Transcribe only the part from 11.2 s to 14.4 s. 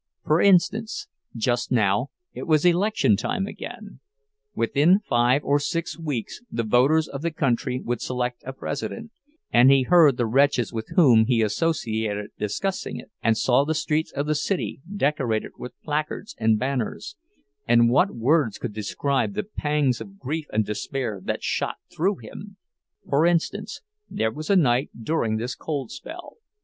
he associated discussing it, and saw the streets of the